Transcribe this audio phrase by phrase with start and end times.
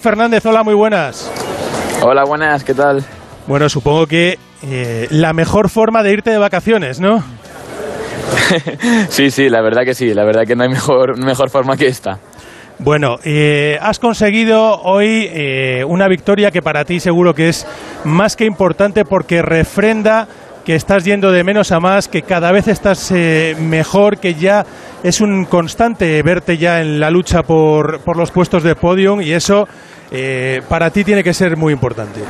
[0.00, 1.30] Fernández, hola, muy buenas.
[2.02, 3.04] Hola, buenas, ¿qué tal?
[3.46, 7.22] Bueno, supongo que eh, la mejor forma de irte de vacaciones, ¿no?
[9.10, 11.86] sí, sí, la verdad que sí, la verdad que no hay mejor, mejor forma que
[11.86, 12.18] esta.
[12.78, 17.66] Bueno, eh, has conseguido hoy eh, una victoria que para ti seguro que es
[18.04, 20.28] más que importante porque refrenda
[20.64, 23.12] que estás yendo de menos a más, que cada vez estás
[23.58, 24.64] mejor, que ya
[25.02, 29.32] es un constante verte ya en la lucha por, por los puestos de podium y
[29.32, 29.66] eso
[30.10, 32.20] eh, para ti tiene que ser muy importante.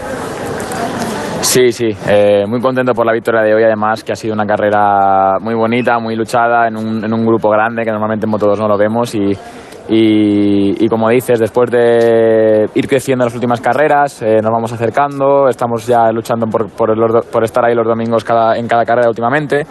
[1.41, 4.45] Sí, sí, eh, muy contento por la victoria de hoy, además que ha sido una
[4.45, 8.59] carrera muy bonita, muy luchada, en un, en un grupo grande que normalmente en Moto2
[8.59, 9.33] no lo vemos y,
[9.89, 15.48] y, como dices, después de ir creciendo en las últimas carreras, eh, nos vamos acercando,
[15.48, 19.66] estamos ya luchando por, por, por estar ahí los domingos cada, en cada carrera últimamente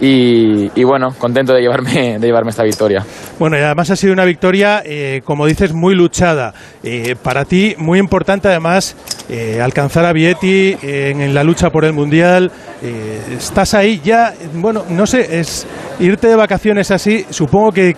[0.00, 3.04] y, bueno, contento de llevarme, de llevarme esta victoria.
[3.38, 6.54] Bueno, y además ha sido una victoria, eh, como dices, muy luchada.
[6.82, 8.96] Eh, para ti, muy importante además
[9.28, 12.50] eh, alcanzar a Vietti en, la lucha por el Mundial.
[12.82, 15.66] estás ahí ya, bueno, no sé, es
[15.98, 17.96] irte de vacaciones así, supongo que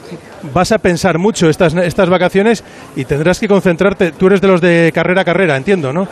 [0.55, 2.65] vas a pensar mucho estas, estas vacaciones
[2.97, 4.13] y tendrás que concentrarte.
[4.13, 6.07] Tú eres de los de carrera a carrera, entiendo, ¿no?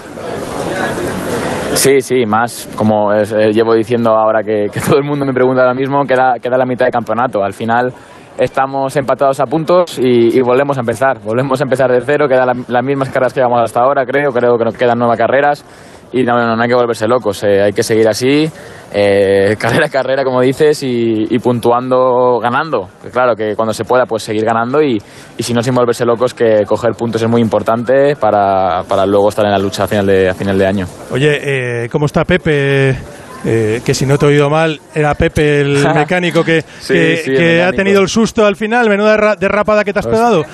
[1.75, 5.75] Sí, sí, más como eh, llevo diciendo ahora que, todo el mundo me pregunta ahora
[5.75, 7.43] mismo, queda, queda la mitad de campeonato.
[7.45, 7.93] Al final
[8.39, 11.19] estamos empatados a puntos y, volvemos a empezar.
[11.21, 14.33] Volvemos a empezar de cero, quedan las mismas carreras que llevamos hasta ahora, creo.
[14.33, 15.65] Creo que nos quedan nuevas carreras
[16.13, 18.51] y no, no, hay que volverse locos, eh, hay que seguir así,
[18.93, 22.89] eh, carrera a carrera, como dices, y, puntuando, ganando.
[23.13, 24.99] Claro que cuando se pueda, pues seguir ganando y,
[25.37, 29.29] y, si no, sin volverse locos, que coger puntos es muy importante para, para luego
[29.29, 30.87] estar en la lucha a final de, a final de año.
[31.11, 32.97] Oye, eh, ¿cómo está Pepe?
[33.45, 37.73] Eh, que si no te he oído mal, era Pepe el mecánico que, que, ha
[37.73, 40.45] tenido el susto al final, menuda derrapada que te has pegado.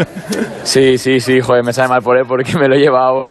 [0.64, 3.30] sí, sí, sí, joder, me sabe mal por él porque me lo he llevado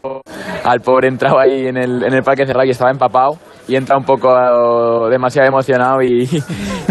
[0.63, 3.97] al pobre entrado ahí en el, en el parque cerrado y estaba empapado y entra
[3.97, 6.27] un poco demasiado emocionado y,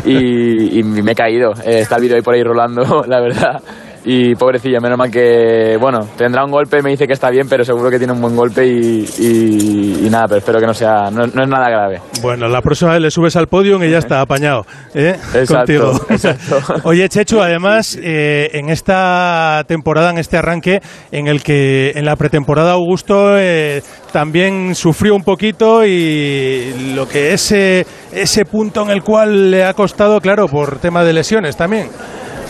[0.04, 1.52] y, me he caído.
[1.64, 3.62] Eh, está el vídeo ahí por ahí rolando, la verdad
[4.04, 7.64] y pobrecilla, menos mal que, bueno, tendrá un golpe, me dice que está bien, pero
[7.64, 11.24] seguro que tiene un buen golpe y, y, nada, pero espero que no sea, no,
[11.24, 12.00] es nada grave.
[12.20, 15.16] Bueno, la próxima vez le subes al podio y ya está, apañado, ¿eh?
[15.46, 15.92] Contigo.
[16.08, 16.58] Exacto.
[16.84, 20.80] Oye, Chechu, además, eh, en esta temporada, en este arranque,
[21.12, 27.32] en el que en la pretemporada Augusto eh, también sufrió un poquito y lo que
[27.32, 31.88] es ese punto en el cual le ha costado, claro, por tema de lesiones también.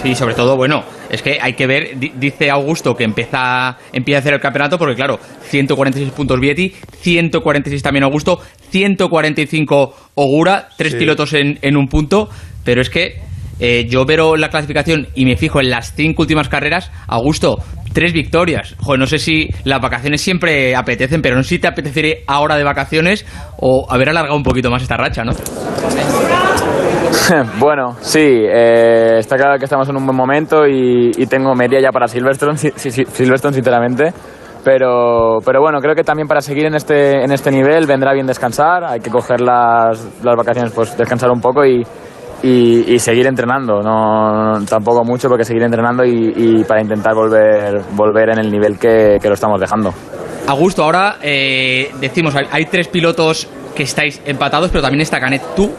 [0.02, 4.20] Sí, sobre todo, bueno, es que hay que ver, dice Augusto que empieza, empieza a
[4.20, 11.34] hacer el campeonato, porque claro, 146 puntos Vietti, 146 también Augusto, 145 Ogura, tres pilotos
[11.34, 12.28] en, en, un punto,
[12.64, 13.20] pero es que
[13.60, 17.58] eh, yo veo la clasificación y me fijo en las cinco últimas carreras, Augusto,
[17.92, 18.74] tres victorias.
[18.80, 22.56] Joder, no sé si las vacaciones siempre apetecen, pero no sé si te apetecería ahora
[22.56, 23.24] de vacaciones
[23.58, 25.32] o haber alargado un poquito más esta racha, ¿no?
[27.58, 31.90] bueno, sí, eh, está claro que estamos en un buen momento y, tengo media ya
[31.90, 34.12] para Silverstone, Silverstone sinceramente.
[34.64, 38.26] Pero, pero bueno, creo que también para seguir en este, en este nivel vendrá bien
[38.26, 41.82] descansar, hay que coger las, las vacaciones, pues descansar un poco y,
[42.44, 48.38] y, seguir entrenando, no, tampoco mucho, porque seguir entrenando y, para intentar volver, volver en
[48.38, 49.92] el nivel que, que lo estamos dejando.
[50.46, 55.42] Augusto, ahora eh, decimos, hay, tres pilotos que estáis empatados, pero también está Canet.
[55.54, 55.72] ¿Tú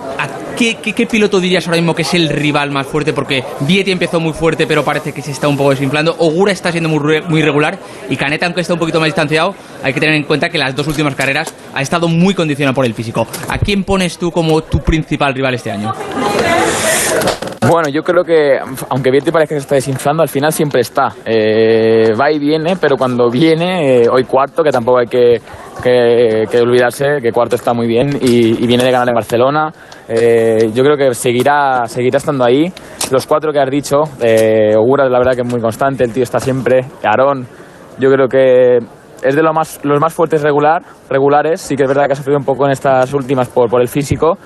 [0.58, 3.14] qué, qué, piloto dirías ahora mismo que es el rival más fuerte?
[3.14, 6.16] Porque Vietti empezó muy fuerte, pero parece que se está un poco desinflando.
[6.20, 7.78] Ogura está siendo muy, muy regular
[8.10, 10.76] y Canet, aunque está un poquito más distanciado, hay que tener en cuenta que las
[10.76, 13.28] dos últimas carreras ha estado muy condicionado por el físico.
[13.50, 15.94] ¿A quién pones tú como tu principal rival este año?
[17.70, 18.58] Bueno, yo creo que,
[18.90, 21.14] aunque Vietti parece que se está desinflando, al final siempre está.
[21.26, 25.42] Eh, va y viene, pero cuando viene, eh, hoy cuarto, que tampoco hay que,
[25.82, 29.72] que, olvidarse que cuarto está muy bien y, viene de ganar en Barcelona.
[30.08, 32.72] Eh, yo creo que seguirá, seguirá estando ahí.
[33.12, 34.02] Los cuatro que has dicho,
[34.78, 36.82] Ogura la verdad que es muy constante, el tío está siempre.
[37.04, 37.48] Aarón,
[37.98, 38.78] yo creo que
[39.22, 41.62] es de lo más, los más fuertes regular, regulares.
[41.62, 43.88] Sí que es verdad que ha sufrido un poco en estas últimas por, por el
[43.88, 44.38] físico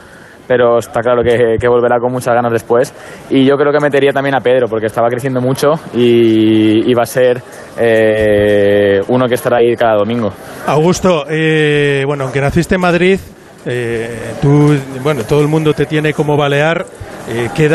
[0.47, 2.93] pero está claro que, volverá con muchas ganas después.
[3.29, 7.05] Y yo creo que metería también a Pedro, porque estaba creciendo mucho y, va a
[7.05, 7.41] ser
[7.77, 10.31] eh, uno que estará ahí cada domingo.
[10.65, 13.19] Augusto, eh, bueno, aunque naciste en Madrid,
[13.65, 16.85] eh, tú, bueno, todo el mundo te tiene como balear.
[17.29, 17.67] Eh, ¿qué,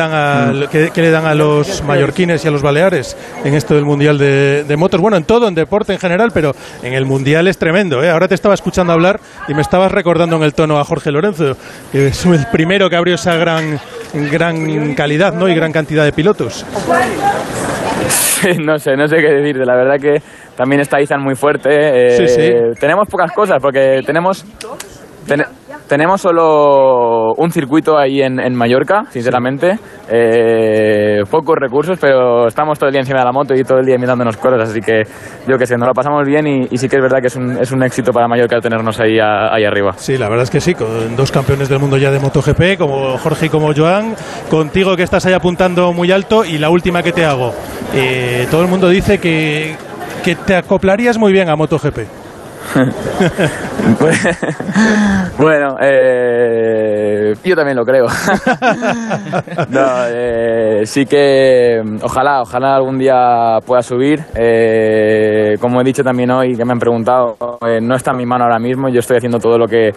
[1.02, 5.00] le dan a los mallorquines y a los baleares en esto del Mundial de, Motos?
[5.00, 6.52] Bueno, en todo, en deporte en general, pero
[6.82, 8.02] en el Mundial es tremendo.
[8.02, 8.10] ¿eh?
[8.10, 11.56] Ahora te estaba escuchando hablar y me estabas recordando en el tono a Jorge Lorenzo,
[11.90, 13.78] que es el primero que abrió esa gran,
[14.30, 15.46] gran calidad ¿no?
[15.48, 16.64] y gran cantidad de pilotos.
[18.64, 19.66] no sé, no sé qué decirte.
[19.66, 20.22] La verdad que
[20.56, 21.68] también está Izan muy fuerte.
[21.70, 22.50] eh, Sí, sí.
[22.80, 24.44] Tenemos pocas cosas porque tenemos...
[25.26, 25.44] ten-
[25.92, 29.78] tenemos solo un circuito ahí en, Mallorca, sinceramente.
[30.08, 33.84] Eh, pocos recursos, pero estamos todo el día encima de la moto y todo el
[33.84, 35.02] día mirándonos cosas, así que
[35.46, 37.58] yo que sé, nos lo pasamos bien y, sí que es verdad que es un,
[37.58, 39.92] es un éxito para Mallorca tenernos ahí arriba.
[39.96, 43.18] Sí, la verdad es que sí, con dos campeones del mundo ya de MotoGP, como
[43.18, 44.14] Jorge y como Joan,
[44.48, 47.52] contigo que estás ahí apuntando muy alto y la última que te hago.
[47.94, 49.76] Eh, todo el mundo dice que,
[50.24, 52.21] que te acoplarías muy bien a MotoGP.
[55.38, 58.06] bueno, eh, yo también lo creo.
[60.10, 64.20] eh, sí que ojalá, ojalá algún día pueda subir.
[64.34, 67.36] Eh, como he dicho también hoy, que me han preguntado,
[67.80, 68.88] no está en mi mano ahora mismo.
[68.88, 69.90] Yo estoy haciendo todo lo que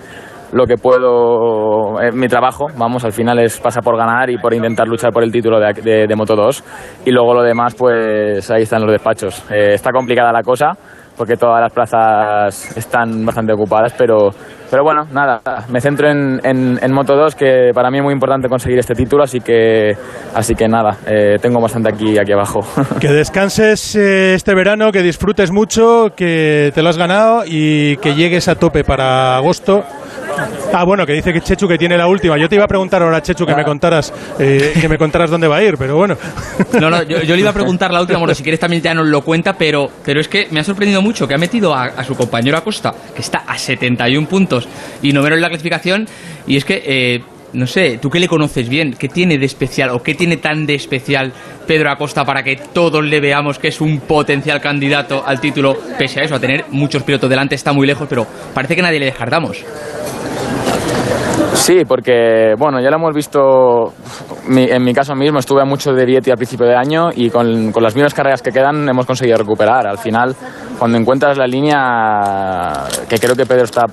[0.51, 4.53] lo que puedo, eh, mi trabajo, vamos, al final es pasa por ganar y por
[4.53, 6.63] intentar luchar por el título de, de, de Moto 2
[7.05, 9.43] y luego lo demás pues ahí están los despachos.
[9.49, 10.77] Está complicada la cosa
[11.17, 14.29] porque todas las plazas están bastante ocupadas, pero,
[14.69, 18.47] pero bueno, nada, me centro en, en, Moto 2, que para mí es muy importante
[18.47, 19.93] conseguir este título, así que,
[20.33, 22.61] así que nada, eh, tengo bastante aquí, aquí abajo.
[22.99, 28.15] Que descanses eh, este verano, que disfrutes mucho, que te lo has ganado y que
[28.15, 29.83] llegues a tope para agosto.
[30.73, 32.37] Ah, bueno, que dice que Chechu que tiene la última.
[32.37, 35.47] Yo te iba a preguntar ahora, Chechu, que me contaras, eh, que me contaras dónde
[35.47, 36.17] va a ir, pero bueno.
[36.79, 38.93] No, no, yo, yo le iba a preguntar la última, bueno, si quieres también ya
[38.93, 41.85] nos lo cuenta, pero, pero es que me ha sorprendido mucho que ha metido a,
[41.85, 44.67] a su compañero Acosta, que está a 71 puntos
[45.01, 46.07] y noveno en la clasificación,
[46.47, 47.23] y es que, eh,
[47.53, 50.65] no sé, tú qué le conoces bien, qué tiene de especial o qué tiene tan
[50.65, 51.31] de especial
[51.65, 56.19] Pedro Acosta para que todos le veamos que es un potencial candidato al título, pese
[56.19, 59.05] a eso, a tener muchos pilotos delante, está muy lejos, pero parece que nadie le
[59.05, 59.63] descartamos.
[61.55, 63.93] Sí, porque bueno, ya lo hemos visto,
[64.47, 67.81] en mi caso mismo estuve mucho de Vietti al principio de año y con, con
[67.81, 69.87] las mismas carreras que quedan hemos conseguido recuperar.
[69.87, 70.35] Al final,
[70.77, 73.85] cuando encuentras la línea, que creo que Pedro está,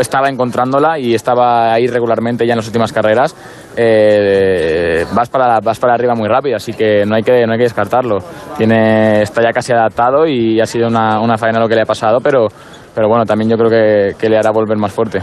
[0.00, 3.36] estaba encontrándola y estaba ahí regularmente ya en las últimas carreras,
[3.76, 7.58] eh, vas, para, vas para arriba muy rápido, así que no hay que, no hay
[7.58, 8.18] que descartarlo.
[8.56, 11.86] Tiene, está ya casi adaptado y ha sido una, una faena lo que le ha
[11.86, 12.48] pasado, pero,
[12.94, 15.20] pero bueno, también yo creo que le hará volver más fuerte.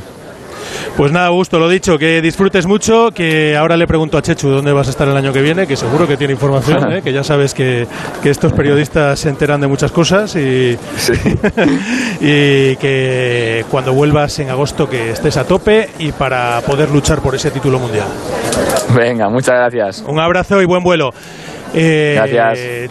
[0.98, 4.72] Pues nada, Augusto, lo dicho, que disfrutes mucho, que ahora le pregunto a Chechu dónde
[4.74, 7.02] vas a estar el año que viene, que seguro que tiene información, ¿eh?
[7.02, 7.88] que ya sabes que,
[8.22, 10.78] que estos periodistas se enteran de muchas cosas y,
[12.22, 17.36] y que cuando vuelvas en agosto que estés a tope y para poder luchar por
[17.36, 18.08] ese título mundial.
[18.96, 20.04] Venga, muchas gracias.
[20.08, 21.14] Un abrazo y buen vuelo.
[21.74, 22.60] Eh, Gracias.